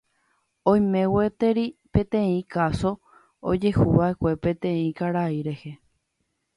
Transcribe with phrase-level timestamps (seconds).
[0.69, 1.65] Oime gueteri
[1.97, 2.93] peteĩ káso
[3.53, 5.77] ojehuva'ekue peteĩ karai rehe.